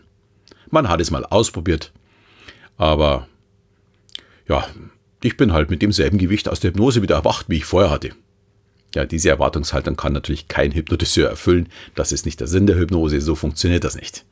Man 0.70 0.88
hat 0.88 1.02
es 1.02 1.12
mal 1.12 1.26
ausprobiert, 1.26 1.92
aber 2.78 3.28
ja, 4.48 4.68
ich 5.22 5.38
bin 5.38 5.54
halt 5.54 5.70
mit 5.70 5.82
demselben 5.82 6.18
Gewicht 6.18 6.50
aus 6.50 6.60
der 6.60 6.72
Hypnose 6.72 7.02
wieder 7.02 7.16
erwacht, 7.16 7.48
wie 7.50 7.58
ich 7.58 7.66
vorher 7.66 7.92
hatte. 7.92 8.12
Ja, 8.96 9.06
diese 9.06 9.30
Erwartungshaltung 9.30 9.96
kann 9.96 10.14
natürlich 10.14 10.48
kein 10.48 10.72
Hypnotiseur 10.72 11.30
erfüllen. 11.30 11.70
Das 11.96 12.12
ist 12.12 12.26
nicht 12.26 12.40
der 12.40 12.48
Sinn 12.48 12.68
der 12.68 12.78
Hypnose, 12.78 13.22
so 13.22 13.36
funktioniert 13.36 13.84
das 13.84 13.96
nicht. 13.96 14.26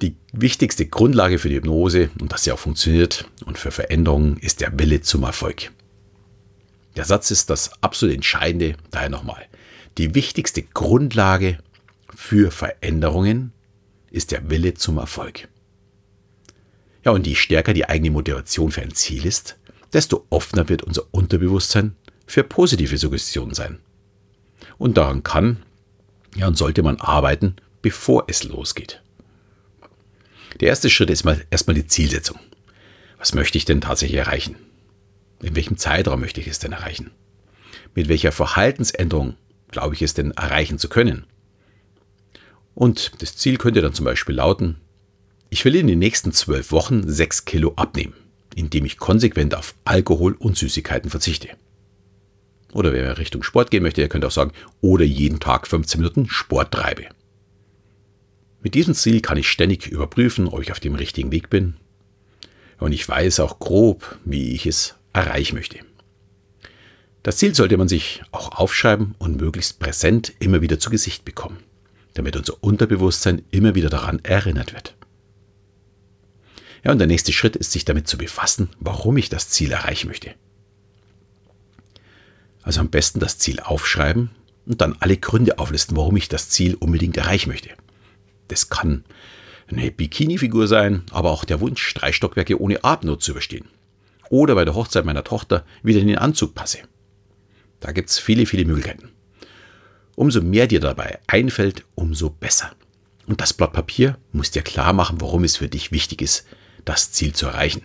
Die 0.00 0.16
wichtigste 0.32 0.86
Grundlage 0.86 1.38
für 1.38 1.48
die 1.48 1.56
Hypnose 1.56 2.10
und 2.20 2.32
dass 2.32 2.44
sie 2.44 2.52
auch 2.52 2.58
funktioniert 2.58 3.28
und 3.44 3.58
für 3.58 3.70
Veränderungen 3.70 4.36
ist 4.38 4.60
der 4.60 4.78
Wille 4.78 5.00
zum 5.00 5.24
Erfolg. 5.24 5.72
Der 6.96 7.04
Satz 7.04 7.30
ist 7.30 7.50
das 7.50 7.70
absolut 7.82 8.14
Entscheidende, 8.14 8.76
daher 8.90 9.08
nochmal. 9.08 9.46
Die 9.98 10.14
wichtigste 10.14 10.62
Grundlage 10.62 11.58
für 12.14 12.50
Veränderungen 12.50 13.52
ist 14.10 14.30
der 14.30 14.50
Wille 14.50 14.74
zum 14.74 14.98
Erfolg. 14.98 15.48
Ja, 17.04 17.12
und 17.12 17.26
je 17.26 17.34
stärker 17.34 17.74
die 17.74 17.88
eigene 17.88 18.10
Motivation 18.10 18.70
für 18.70 18.82
ein 18.82 18.94
Ziel 18.94 19.26
ist, 19.26 19.56
desto 19.92 20.26
offener 20.30 20.68
wird 20.68 20.82
unser 20.82 21.02
Unterbewusstsein 21.10 21.96
für 22.26 22.44
positive 22.44 22.98
Suggestionen 22.98 23.54
sein. 23.54 23.78
Und 24.76 24.96
daran 24.96 25.22
kann 25.22 25.62
ja, 26.36 26.46
und 26.46 26.56
sollte 26.56 26.82
man 26.82 27.00
arbeiten, 27.00 27.56
bevor 27.82 28.24
es 28.28 28.44
losgeht. 28.44 29.02
Der 30.60 30.68
erste 30.68 30.90
Schritt 30.90 31.10
ist 31.10 31.24
mal 31.24 31.44
erstmal 31.50 31.74
die 31.74 31.86
Zielsetzung. 31.86 32.38
Was 33.18 33.34
möchte 33.34 33.58
ich 33.58 33.64
denn 33.64 33.80
tatsächlich 33.80 34.18
erreichen? 34.18 34.56
In 35.40 35.54
welchem 35.54 35.76
Zeitraum 35.76 36.20
möchte 36.20 36.40
ich 36.40 36.48
es 36.48 36.58
denn 36.58 36.72
erreichen? 36.72 37.10
Mit 37.94 38.08
welcher 38.08 38.32
Verhaltensänderung 38.32 39.36
glaube 39.68 39.94
ich 39.94 40.02
es 40.02 40.14
denn 40.14 40.32
erreichen 40.32 40.78
zu 40.78 40.88
können? 40.88 41.26
Und 42.74 43.22
das 43.22 43.36
Ziel 43.36 43.56
könnte 43.56 43.82
dann 43.82 43.94
zum 43.94 44.04
Beispiel 44.04 44.36
lauten, 44.36 44.76
ich 45.50 45.64
will 45.64 45.76
in 45.76 45.86
den 45.86 45.98
nächsten 45.98 46.32
zwölf 46.32 46.72
Wochen 46.72 47.08
sechs 47.08 47.44
Kilo 47.44 47.72
abnehmen, 47.76 48.14
indem 48.54 48.84
ich 48.84 48.98
konsequent 48.98 49.54
auf 49.54 49.74
Alkohol 49.84 50.34
und 50.34 50.56
Süßigkeiten 50.56 51.10
verzichte. 51.10 51.48
Oder 52.72 52.92
wer 52.92 53.18
Richtung 53.18 53.42
Sport 53.42 53.70
gehen 53.70 53.82
möchte, 53.82 54.00
der 54.00 54.08
könnte 54.08 54.26
auch 54.26 54.32
sagen, 54.32 54.52
oder 54.80 55.04
jeden 55.04 55.40
Tag 55.40 55.66
15 55.66 56.00
Minuten 56.00 56.28
Sport 56.28 56.72
treibe. 56.72 57.06
Mit 58.60 58.74
diesem 58.74 58.94
Ziel 58.94 59.20
kann 59.20 59.38
ich 59.38 59.48
ständig 59.48 59.86
überprüfen, 59.86 60.48
ob 60.48 60.60
ich 60.62 60.72
auf 60.72 60.80
dem 60.80 60.94
richtigen 60.94 61.30
Weg 61.30 61.48
bin. 61.50 61.74
Und 62.78 62.92
ich 62.92 63.08
weiß 63.08 63.40
auch 63.40 63.58
grob, 63.58 64.18
wie 64.24 64.52
ich 64.52 64.66
es 64.66 64.94
erreichen 65.12 65.56
möchte. 65.56 65.78
Das 67.22 67.36
Ziel 67.36 67.54
sollte 67.54 67.76
man 67.76 67.88
sich 67.88 68.22
auch 68.30 68.52
aufschreiben 68.52 69.14
und 69.18 69.40
möglichst 69.40 69.78
präsent 69.78 70.32
immer 70.38 70.60
wieder 70.60 70.78
zu 70.78 70.90
Gesicht 70.90 71.24
bekommen, 71.24 71.58
damit 72.14 72.36
unser 72.36 72.62
Unterbewusstsein 72.62 73.42
immer 73.50 73.74
wieder 73.74 73.90
daran 73.90 74.20
erinnert 74.22 74.72
wird. 74.72 74.94
Ja, 76.84 76.92
und 76.92 76.98
der 76.98 77.06
nächste 77.06 77.32
Schritt 77.32 77.56
ist, 77.56 77.72
sich 77.72 77.84
damit 77.84 78.08
zu 78.08 78.16
befassen, 78.18 78.70
warum 78.78 79.16
ich 79.16 79.28
das 79.28 79.50
Ziel 79.50 79.72
erreichen 79.72 80.08
möchte. 80.08 80.34
Also 82.62 82.80
am 82.80 82.90
besten 82.90 83.18
das 83.20 83.38
Ziel 83.38 83.60
aufschreiben 83.60 84.30
und 84.66 84.80
dann 84.80 84.96
alle 85.00 85.16
Gründe 85.16 85.58
auflisten, 85.58 85.96
warum 85.96 86.16
ich 86.16 86.28
das 86.28 86.50
Ziel 86.50 86.76
unbedingt 86.76 87.16
erreichen 87.16 87.50
möchte. 87.50 87.70
Das 88.48 88.68
kann 88.68 89.04
eine 89.70 89.90
Bikini-Figur 89.90 90.66
sein, 90.66 91.04
aber 91.10 91.30
auch 91.30 91.44
der 91.44 91.60
Wunsch, 91.60 91.94
drei 91.94 92.12
Stockwerke 92.12 92.60
ohne 92.60 92.84
Atemnot 92.84 93.22
zu 93.22 93.32
überstehen. 93.32 93.66
Oder 94.30 94.54
bei 94.54 94.64
der 94.64 94.74
Hochzeit 94.74 95.04
meiner 95.04 95.24
Tochter 95.24 95.64
wieder 95.82 96.00
in 96.00 96.08
den 96.08 96.18
Anzug 96.18 96.54
passe. 96.54 96.78
Da 97.80 97.92
gibt 97.92 98.10
es 98.10 98.18
viele, 98.18 98.46
viele 98.46 98.64
Möglichkeiten. 98.64 99.10
Umso 100.16 100.42
mehr 100.42 100.66
dir 100.66 100.80
dabei 100.80 101.18
einfällt, 101.26 101.84
umso 101.94 102.30
besser. 102.30 102.72
Und 103.26 103.40
das 103.40 103.52
Blatt 103.52 103.72
Papier 103.72 104.18
muss 104.32 104.50
dir 104.50 104.62
klar 104.62 104.92
machen, 104.92 105.20
warum 105.20 105.44
es 105.44 105.58
für 105.58 105.68
dich 105.68 105.92
wichtig 105.92 106.22
ist, 106.22 106.46
das 106.84 107.12
Ziel 107.12 107.34
zu 107.34 107.46
erreichen. 107.46 107.82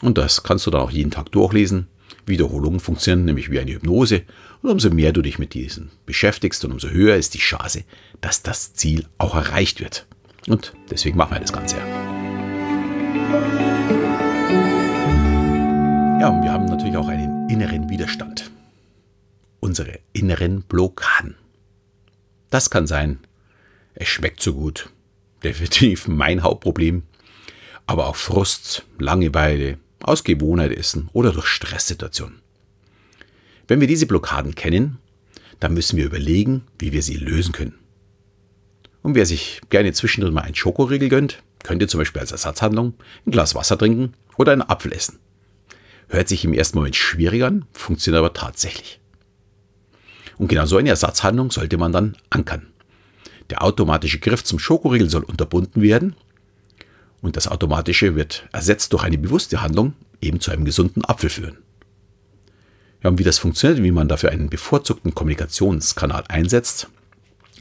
Und 0.00 0.18
das 0.18 0.42
kannst 0.42 0.66
du 0.66 0.70
dann 0.70 0.80
auch 0.80 0.90
jeden 0.90 1.10
Tag 1.10 1.30
durchlesen. 1.32 1.88
Wiederholungen 2.26 2.80
funktionieren 2.80 3.24
nämlich 3.24 3.50
wie 3.50 3.58
eine 3.58 3.72
Hypnose. 3.72 4.22
Und 4.62 4.70
umso 4.70 4.90
mehr 4.90 5.12
du 5.12 5.22
dich 5.22 5.38
mit 5.38 5.54
diesen 5.54 5.90
beschäftigst 6.06 6.64
und 6.64 6.72
umso 6.72 6.88
höher 6.88 7.16
ist 7.16 7.34
die 7.34 7.38
Chance, 7.38 7.84
dass 8.20 8.42
das 8.42 8.74
Ziel 8.74 9.06
auch 9.18 9.34
erreicht 9.34 9.80
wird. 9.80 10.06
Und 10.48 10.72
deswegen 10.90 11.16
machen 11.16 11.34
wir 11.34 11.40
das 11.40 11.52
Ganze. 11.52 11.76
Ja, 16.20 16.28
und 16.28 16.42
wir 16.42 16.52
haben 16.52 16.66
natürlich 16.66 16.96
auch 16.96 17.08
einen 17.08 17.48
inneren 17.48 17.88
Widerstand 17.88 18.52
unsere 19.62 20.00
inneren 20.12 20.62
Blockaden. 20.62 21.36
Das 22.50 22.68
kann 22.68 22.86
sein, 22.86 23.20
es 23.94 24.08
schmeckt 24.08 24.42
so 24.42 24.54
gut, 24.54 24.90
definitiv 25.42 26.08
mein 26.08 26.42
Hauptproblem, 26.42 27.04
aber 27.86 28.08
auch 28.08 28.16
Frust, 28.16 28.84
Langeweile, 28.98 29.78
aus 30.02 30.24
Gewohnheit 30.24 30.72
essen 30.72 31.08
oder 31.12 31.32
durch 31.32 31.46
Stresssituationen. 31.46 32.40
Wenn 33.68 33.80
wir 33.80 33.88
diese 33.88 34.06
Blockaden 34.06 34.54
kennen, 34.54 34.98
dann 35.60 35.74
müssen 35.74 35.96
wir 35.96 36.06
überlegen, 36.06 36.64
wie 36.78 36.92
wir 36.92 37.02
sie 37.02 37.16
lösen 37.16 37.52
können. 37.52 37.78
Und 39.02 39.14
wer 39.14 39.26
sich 39.26 39.60
gerne 39.70 39.92
zwischendrin 39.92 40.34
mal 40.34 40.42
einen 40.42 40.54
Schokoriegel 40.54 41.08
gönnt, 41.08 41.42
könnte 41.62 41.86
zum 41.86 41.98
Beispiel 41.98 42.20
als 42.20 42.32
Ersatzhandlung 42.32 42.94
ein 43.26 43.30
Glas 43.30 43.54
Wasser 43.54 43.78
trinken 43.78 44.14
oder 44.36 44.52
einen 44.52 44.62
Apfel 44.62 44.92
essen. 44.92 45.18
Hört 46.08 46.28
sich 46.28 46.44
im 46.44 46.52
ersten 46.52 46.78
Moment 46.78 46.96
schwierig 46.96 47.42
an, 47.42 47.64
funktioniert 47.72 48.18
aber 48.18 48.32
tatsächlich. 48.32 49.00
Und 50.38 50.48
genau 50.48 50.66
so 50.66 50.76
eine 50.76 50.90
Ersatzhandlung 50.90 51.50
sollte 51.50 51.78
man 51.78 51.92
dann 51.92 52.16
ankern. 52.30 52.66
Der 53.50 53.62
automatische 53.62 54.18
Griff 54.18 54.44
zum 54.44 54.58
Schokoriegel 54.58 55.10
soll 55.10 55.22
unterbunden 55.22 55.82
werden 55.82 56.16
und 57.22 57.36
das 57.36 57.48
automatische 57.48 58.14
wird 58.14 58.46
ersetzt 58.52 58.92
durch 58.92 59.04
eine 59.04 59.16
bewusste 59.16 59.62
Handlung 59.62 59.94
eben 60.20 60.40
zu 60.40 60.50
einem 60.50 60.64
gesunden 60.64 61.04
Apfel 61.04 61.30
führen. 61.30 61.58
Ja, 63.02 63.10
und 63.10 63.18
wie 63.18 63.24
das 63.24 63.38
funktioniert, 63.38 63.82
wie 63.82 63.90
man 63.90 64.08
dafür 64.08 64.30
einen 64.30 64.50
bevorzugten 64.50 65.14
Kommunikationskanal 65.14 66.24
einsetzt, 66.28 66.88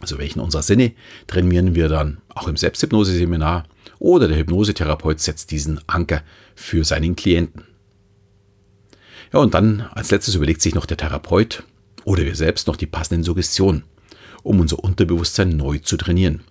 also 0.02 0.18
welchen 0.18 0.40
unserer 0.40 0.64
Sinne, 0.64 0.94
trainieren 1.28 1.76
wir 1.76 1.88
dann 1.88 2.18
auch 2.30 2.48
im 2.48 2.58
Selbsthypnose-Seminar 2.58 3.66
oder 4.00 4.28
der 4.28 4.38
Hypnosetherapeut 4.38 5.20
setzt 5.20 5.52
diesen 5.52 5.80
Anker 5.88 6.24
für 6.56 6.84
seinen 6.84 7.16
Klienten. 7.16 7.64
Ja, 9.32 9.40
und 9.40 9.54
dann 9.54 9.82
als 9.94 10.12
letztes 10.12 10.36
überlegt 10.36 10.62
sich 10.62 10.76
noch 10.76 10.86
der 10.86 10.98
Therapeut, 10.98 11.64
oder 12.04 12.26
wir 12.26 12.36
selbst 12.36 12.68
noch 12.68 12.76
die 12.76 12.88
passenden 12.88 13.24
Suggestionen, 13.24 13.84
um 14.44 14.60
unser 14.60 14.84
Unterbewusstsein 14.84 15.56
neu 15.56 15.78
zu 15.78 15.98
trainieren. 15.98 16.42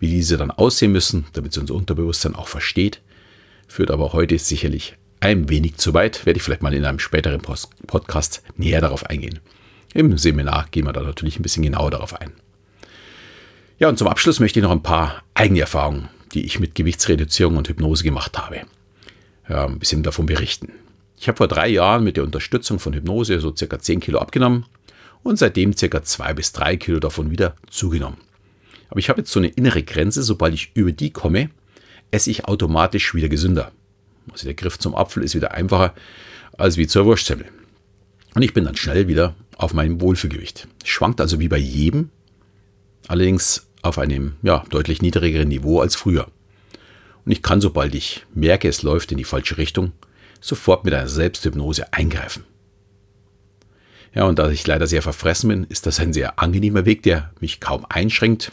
Wie 0.00 0.08
diese 0.08 0.36
dann 0.38 0.50
aussehen 0.50 0.92
müssen, 0.92 1.26
damit 1.34 1.56
unser 1.56 1.74
Unterbewusstsein 1.74 2.34
auch 2.34 2.48
versteht, 2.48 3.00
führt 3.68 3.90
aber 3.90 4.12
heute 4.14 4.36
sicherlich 4.38 4.96
ein 5.20 5.50
wenig 5.50 5.76
zu 5.76 5.92
weit, 5.92 6.24
werde 6.24 6.38
ich 6.38 6.42
vielleicht 6.42 6.62
mal 6.62 6.74
in 6.74 6.86
einem 6.86 6.98
späteren 6.98 7.42
Podcast 7.42 8.42
näher 8.56 8.80
darauf 8.80 9.04
eingehen. 9.06 9.38
Im 9.92 10.16
Seminar 10.16 10.66
gehen 10.70 10.86
wir 10.86 10.94
da 10.94 11.02
natürlich 11.02 11.38
ein 11.38 11.42
bisschen 11.42 11.62
genauer 11.62 11.90
darauf 11.90 12.18
ein. 12.18 12.32
Ja, 13.78 13.88
und 13.88 13.98
zum 13.98 14.08
Abschluss 14.08 14.40
möchte 14.40 14.58
ich 14.58 14.62
noch 14.62 14.70
ein 14.70 14.82
paar 14.82 15.22
eigene 15.34 15.60
Erfahrungen, 15.60 16.08
die 16.32 16.46
ich 16.46 16.58
mit 16.60 16.74
Gewichtsreduzierung 16.74 17.58
und 17.58 17.68
Hypnose 17.68 18.02
gemacht 18.02 18.38
habe, 18.38 18.62
ein 19.44 19.78
bisschen 19.78 20.02
davon 20.02 20.26
berichten. 20.26 20.72
Ich 21.18 21.28
habe 21.28 21.36
vor 21.36 21.48
drei 21.48 21.68
Jahren 21.68 22.04
mit 22.04 22.16
der 22.16 22.24
Unterstützung 22.24 22.78
von 22.78 22.94
Hypnose 22.94 23.40
so 23.40 23.54
circa 23.54 23.78
10 23.78 24.00
Kilo 24.00 24.18
abgenommen 24.18 24.64
und 25.22 25.38
seitdem 25.38 25.76
circa 25.76 26.02
2 26.02 26.32
bis 26.32 26.52
3 26.52 26.78
Kilo 26.78 27.00
davon 27.00 27.30
wieder 27.30 27.54
zugenommen. 27.68 28.16
Aber 28.90 28.98
ich 28.98 29.08
habe 29.08 29.20
jetzt 29.20 29.32
so 29.32 29.40
eine 29.40 29.48
innere 29.48 29.82
Grenze, 29.82 30.22
sobald 30.22 30.52
ich 30.52 30.72
über 30.74 30.92
die 30.92 31.10
komme, 31.10 31.50
esse 32.10 32.30
ich 32.30 32.46
automatisch 32.46 33.14
wieder 33.14 33.28
gesünder. 33.28 33.72
Also 34.30 34.44
der 34.44 34.54
Griff 34.54 34.78
zum 34.78 34.94
Apfel 34.94 35.22
ist 35.22 35.34
wieder 35.34 35.52
einfacher 35.52 35.94
als 36.58 36.76
wie 36.76 36.86
zur 36.86 37.06
Wurstsemmel. 37.06 37.46
Und 38.34 38.42
ich 38.42 38.52
bin 38.52 38.64
dann 38.64 38.76
schnell 38.76 39.08
wieder 39.08 39.34
auf 39.56 39.74
meinem 39.74 40.00
Wohlfühlgewicht. 40.00 40.68
Schwankt 40.84 41.20
also 41.20 41.40
wie 41.40 41.48
bei 41.48 41.58
jedem, 41.58 42.10
allerdings 43.08 43.66
auf 43.82 43.98
einem 43.98 44.34
ja, 44.42 44.64
deutlich 44.70 45.02
niedrigeren 45.02 45.48
Niveau 45.48 45.80
als 45.80 45.96
früher. 45.96 46.28
Und 47.24 47.32
ich 47.32 47.42
kann, 47.42 47.60
sobald 47.60 47.94
ich 47.94 48.26
merke, 48.34 48.68
es 48.68 48.82
läuft 48.82 49.12
in 49.12 49.18
die 49.18 49.24
falsche 49.24 49.58
Richtung, 49.58 49.92
sofort 50.40 50.84
mit 50.84 50.94
einer 50.94 51.08
Selbsthypnose 51.08 51.92
eingreifen. 51.92 52.44
Ja, 54.14 54.24
und 54.24 54.38
da 54.38 54.50
ich 54.50 54.66
leider 54.66 54.86
sehr 54.86 55.02
verfressen 55.02 55.48
bin, 55.48 55.64
ist 55.64 55.86
das 55.86 56.00
ein 56.00 56.12
sehr 56.12 56.40
angenehmer 56.40 56.84
Weg, 56.84 57.02
der 57.02 57.32
mich 57.40 57.60
kaum 57.60 57.86
einschränkt. 57.88 58.50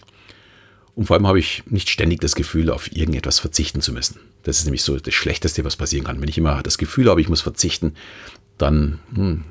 Und 0.97 1.05
vor 1.05 1.15
allem 1.15 1.27
habe 1.27 1.37
ich 1.37 1.61
nicht 1.67 1.91
ständig 1.91 2.21
das 2.21 2.33
Gefühl, 2.33 2.71
auf 2.71 2.91
irgendetwas 2.91 3.37
verzichten 3.37 3.81
zu 3.81 3.93
müssen. 3.93 4.19
Das 4.41 4.57
ist 4.57 4.65
nämlich 4.65 4.81
so 4.81 4.97
das 4.97 5.13
Schlechteste, 5.13 5.63
was 5.63 5.75
passieren 5.75 6.03
kann. 6.03 6.19
Wenn 6.19 6.27
ich 6.27 6.39
immer 6.39 6.63
das 6.63 6.79
Gefühl 6.79 7.07
habe, 7.07 7.21
ich 7.21 7.29
muss 7.29 7.41
verzichten, 7.41 7.93
dann 8.57 8.99
hm, 9.13 9.43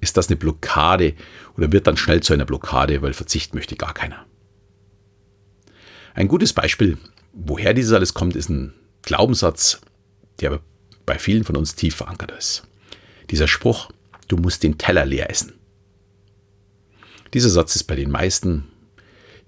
ist 0.00 0.16
das 0.16 0.28
eine 0.28 0.36
Blockade 0.36 1.12
oder 1.58 1.72
wird 1.72 1.86
dann 1.86 1.98
schnell 1.98 2.22
zu 2.22 2.32
einer 2.32 2.46
Blockade, 2.46 3.02
weil 3.02 3.12
verzichten 3.12 3.54
möchte 3.54 3.76
gar 3.76 3.92
keiner. 3.92 4.24
Ein 6.14 6.26
gutes 6.26 6.54
Beispiel, 6.54 6.96
woher 7.34 7.74
dieses 7.74 7.92
alles 7.92 8.14
kommt, 8.14 8.34
ist 8.34 8.48
ein 8.48 8.72
Glaubenssatz, 9.02 9.78
der 10.40 10.58
bei 11.04 11.18
vielen 11.18 11.44
von 11.44 11.58
uns 11.58 11.74
tief 11.74 11.96
verankert 11.96 12.30
ist. 12.30 12.66
Dieser 13.30 13.46
Spruch, 13.46 13.90
du 14.26 14.38
musst 14.38 14.62
den 14.62 14.78
Teller 14.78 15.04
leer 15.04 15.28
essen. 15.28 15.52
Dieser 17.34 17.50
Satz 17.50 17.76
ist 17.76 17.84
bei 17.84 17.94
den 17.94 18.10
meisten 18.10 18.71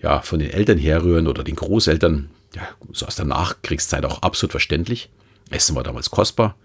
ja, 0.04 0.20
von 0.20 0.38
den 0.38 0.50
Eltern 0.50 0.76
herrühren 0.76 1.26
oder 1.26 1.42
den 1.42 1.56
Großeltern, 1.56 2.28
ja, 2.54 2.68
so 2.92 3.06
aus 3.06 3.16
der 3.16 3.25
Nachkriegszeit 3.25 4.04
auch 4.04 4.20
absolut 4.20 4.50
verständlich. 4.50 5.08
Essen 5.49 5.75
war 5.75 5.82
damals 5.82 6.11
kostbar 6.11 6.56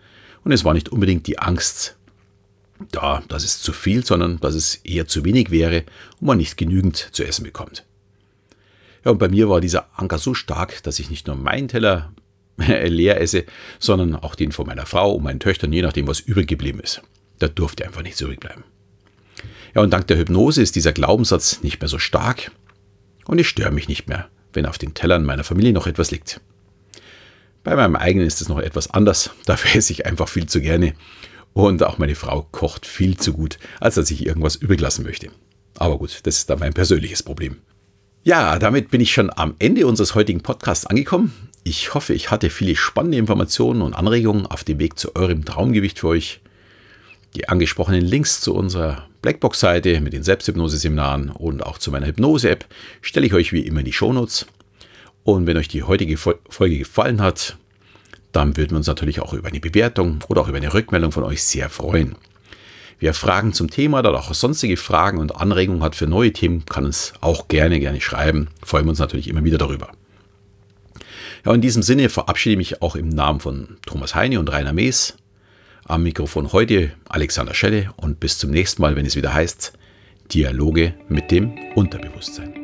und 0.44 0.52
es 0.52 0.66
war 0.66 0.74
nicht 0.74 0.90
unbedingt 0.90 1.26
die 1.26 1.40
Angst 1.40 1.96
da, 2.92 3.24
dass 3.30 3.46
es 3.46 3.62
zu 3.62 3.72
viel, 3.72 4.06
sondern 4.06 4.42
dass 4.42 4.56
es 4.56 4.76
eher 4.84 5.08
zu 5.08 5.24
wenig 5.24 5.52
wäre 5.52 5.84
und 6.20 6.28
man 6.28 6.38
nicht 6.38 6.58
genügend 6.58 6.98
zu 7.14 7.24
essen 7.24 7.44
bekommt. 7.44 7.86
Ja, 9.06 9.12
und 9.12 9.20
bei 9.20 9.30
mir 9.30 9.48
war 9.48 9.62
dieser 9.62 9.88
Anker 9.98 10.18
so 10.18 10.34
stark, 10.34 10.84
dass 10.84 11.00
ich 11.00 11.10
nicht 11.10 11.28
nur 11.28 11.38
meinen 11.38 11.70
Teller 11.70 12.12
leer 12.58 13.22
esse, 13.22 13.46
sondern 13.80 14.18
auch 14.18 14.36
den 14.36 14.52
von 14.52 14.68
meiner 14.68 14.86
Frau 14.86 15.14
und 15.14 15.24
meinen 15.24 15.40
Töchtern, 15.40 15.72
je 15.72 15.82
nachdem, 15.82 16.10
was 16.10 16.20
übrig 16.20 16.48
geblieben 16.48 16.82
ist. 16.82 17.02
Da 17.40 17.48
durfte 17.48 17.86
einfach 17.86 18.04
nichts 18.04 18.20
übrig 18.20 18.42
bleiben. 18.42 18.66
Ja, 19.74 19.82
und 19.82 19.92
dank 19.92 20.08
der 20.08 20.18
Hypnose 20.18 20.62
ist 20.62 20.76
dieser 20.76 20.92
Glaubenssatz 20.92 21.64
nicht 21.64 21.80
mehr 21.80 21.88
so 21.88 22.00
stark 22.00 22.52
und 23.30 23.38
ich 23.38 23.48
störe 23.48 23.72
mich 23.72 23.88
nicht 23.88 24.10
mehr, 24.10 24.28
wenn 24.54 24.66
auf 24.66 24.80
den 24.80 24.96
Tellern 24.96 25.24
meiner 25.24 25.44
Familie 25.44 25.72
noch 25.72 25.86
etwas 25.86 26.10
liegt. 26.10 26.42
Bei 27.64 27.76
meinem 27.76 27.96
eigenen 27.96 28.26
ist 28.26 28.42
es 28.42 28.50
noch 28.50 28.58
etwas 28.58 28.90
anders, 28.90 29.30
dafür 29.46 29.76
esse 29.76 29.94
ich 29.94 30.08
einfach 30.08 30.28
viel 30.28 30.48
zu 30.48 30.60
gerne 30.62 30.96
und 31.54 31.84
auch 31.84 32.00
meine 32.00 32.16
Frau 32.16 32.48
kocht 32.52 32.88
viel 32.88 33.18
zu 33.18 33.34
gut, 33.34 33.60
als 33.80 33.96
dass 33.96 34.10
ich 34.10 34.26
irgendwas 34.26 34.56
übrig 34.56 34.80
lassen 34.80 35.04
möchte. 35.04 35.30
Aber 35.78 36.00
gut, 36.00 36.22
das 36.24 36.38
ist 36.38 36.50
dann 36.50 36.58
mein 36.58 36.74
persönliches 36.74 37.22
Problem. 37.22 37.58
Ja, 38.24 38.58
damit 38.58 38.90
bin 38.90 39.00
ich 39.00 39.14
schon 39.14 39.30
am 39.36 39.56
Ende 39.60 39.86
unseres 39.86 40.16
heutigen 40.16 40.42
Podcasts 40.42 40.88
angekommen. 40.88 41.32
Ich 41.64 41.94
hoffe, 41.94 42.14
ich 42.16 42.32
hatte 42.32 42.50
viele 42.50 42.76
spannende 42.76 43.20
Informationen 43.20 43.84
und 43.84 43.94
Anregungen 43.94 44.48
auf 44.48 44.64
dem 44.64 44.80
Weg 44.80 44.98
zu 44.98 45.16
eurem 45.16 45.46
Traumgewicht 45.46 46.00
für 46.00 46.08
euch. 46.08 46.42
Die 47.36 47.48
angesprochenen 47.48 48.02
Links 48.02 48.42
zu 48.42 48.56
unserer 48.56 49.09
Blackbox-Seite 49.22 50.02
mit 50.02 50.14
den 50.14 50.24
Selbsthypnose-Seminaren 50.24 51.30
und 51.30 51.64
auch 51.64 51.78
zu 51.78 51.92
meiner 51.92 52.08
Hypnose-App 52.08 52.66
stelle 53.02 53.26
ich 53.26 53.34
euch 53.34 53.54
wie 53.54 53.62
immer 53.62 53.80
in 53.80 53.86
die 53.86 53.94
Shownotes. 53.94 54.46
Und 55.24 55.46
wenn 55.46 55.58
euch 55.58 55.68
die 55.68 55.84
heutige 55.84 56.18
Folge 56.18 56.78
gefallen 56.78 57.22
hat, 57.22 57.58
dann 58.32 58.58
würden 58.58 58.72
wir 58.72 58.78
uns 58.78 58.88
natürlich 58.88 59.20
auch 59.20 59.34
über 59.34 59.50
eine 59.50 59.60
Bewertung 59.60 60.24
oder 60.28 60.42
auch 60.42 60.48
über 60.48 60.58
eine 60.58 60.74
Rückmeldung 60.74 61.12
von 61.12 61.24
euch 61.24 61.44
sehr 61.44 61.70
freuen. 61.70 62.16
Wer 63.00 63.14
Fragen 63.14 63.54
zum 63.54 63.70
Thema 63.70 64.00
oder 64.00 64.14
auch 64.14 64.34
sonstige 64.34 64.76
Fragen 64.76 65.20
und 65.20 65.36
Anregungen 65.36 65.84
hat 65.84 65.96
für 65.96 66.08
neue 66.08 66.34
Themen, 66.34 66.66
kann 66.66 66.86
uns 66.86 67.14
auch 67.22 67.48
gerne, 67.48 67.80
gerne 67.80 68.02
schreiben. 68.02 68.50
Freuen 68.62 68.86
wir 68.86 68.90
uns 68.90 69.00
natürlich 69.00 69.30
immer 69.30 69.44
wieder 69.44 69.58
darüber. 69.58 69.90
Ja, 71.46 71.54
in 71.54 71.62
diesem 71.62 71.82
Sinne 71.82 72.10
verabschiede 72.10 72.54
ich 72.54 72.58
mich 72.58 72.82
auch 72.82 72.96
im 72.96 73.08
Namen 73.08 73.40
von 73.40 73.78
Thomas 73.86 74.16
Heine 74.16 74.40
und 74.40 74.52
Rainer 74.52 74.74
Mees. 74.74 75.16
Am 75.90 76.04
Mikrofon 76.04 76.54
heute 76.54 76.92
Alexander 77.10 77.56
Schelle 77.56 77.90
und 77.98 78.20
bis 78.20 78.38
zum 78.38 78.52
nächsten 78.52 78.84
Mal, 78.84 78.96
wenn 78.96 79.08
es 79.08 79.16
wieder 79.16 79.34
heißt 79.34 79.74
Dialoge 80.32 80.94
mit 81.08 81.32
dem 81.32 81.58
Unterbewusstsein. 81.74 82.59